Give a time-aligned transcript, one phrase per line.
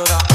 [0.00, 0.29] I'm not doctora.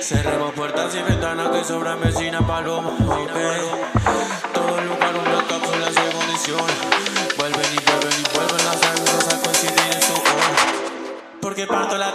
[0.00, 2.88] Cerremos puertas y ventanas que sobran vecina paloma.
[2.88, 3.30] Ok,
[4.52, 6.66] todo lugar una cápsula de munición.
[7.36, 11.38] Vuelven y vuelven y vuelven las aguas a coincidir en su hora.
[11.40, 12.12] Porque parto la